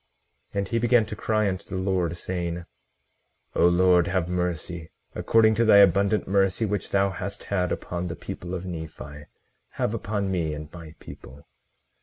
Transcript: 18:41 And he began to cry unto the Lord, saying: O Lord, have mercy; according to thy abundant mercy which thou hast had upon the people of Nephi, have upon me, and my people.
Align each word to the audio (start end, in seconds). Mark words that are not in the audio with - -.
18:41 0.55 0.57
And 0.57 0.67
he 0.69 0.79
began 0.79 1.05
to 1.05 1.15
cry 1.15 1.47
unto 1.47 1.69
the 1.69 1.75
Lord, 1.75 2.17
saying: 2.17 2.65
O 3.53 3.67
Lord, 3.67 4.07
have 4.07 4.27
mercy; 4.27 4.89
according 5.13 5.53
to 5.53 5.63
thy 5.63 5.77
abundant 5.77 6.27
mercy 6.27 6.65
which 6.65 6.89
thou 6.89 7.11
hast 7.11 7.43
had 7.53 7.71
upon 7.71 8.07
the 8.07 8.15
people 8.15 8.55
of 8.55 8.65
Nephi, 8.65 9.27
have 9.73 9.93
upon 9.93 10.31
me, 10.31 10.55
and 10.55 10.73
my 10.73 10.95
people. 10.99 11.45